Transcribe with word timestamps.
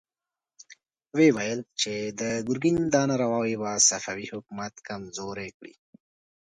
ويې 1.15 1.29
ويل 1.35 1.59
چې 1.81 1.93
د 2.19 2.21
ګرګين 2.47 2.77
دا 2.95 3.01
نارواوې 3.09 3.55
به 3.61 3.71
صفوي 3.89 4.25
حکومت 4.33 4.73
کمزوری 4.87 5.49
کړي. 5.57 5.73